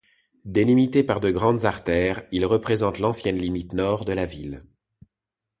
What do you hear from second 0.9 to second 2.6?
par de grandes artères, il